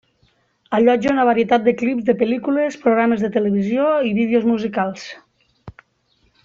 Allotja 0.77 1.11
una 1.11 1.25
varietat 1.27 1.67
de 1.67 1.73
clips 1.81 2.07
de 2.07 2.15
pel·lícules, 2.23 2.79
programes 2.87 3.21
de 3.27 3.31
televisió 3.39 3.87
i 4.09 4.15
vídeos 4.21 4.49
musicals. 4.55 5.05